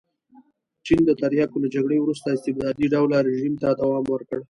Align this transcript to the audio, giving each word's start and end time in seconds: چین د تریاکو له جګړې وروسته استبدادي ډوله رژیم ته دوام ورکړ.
چین 0.85 1.01
د 1.05 1.11
تریاکو 1.21 1.57
له 1.63 1.67
جګړې 1.75 1.97
وروسته 2.01 2.27
استبدادي 2.31 2.85
ډوله 2.93 3.17
رژیم 3.27 3.55
ته 3.61 3.67
دوام 3.81 4.05
ورکړ. 4.09 4.39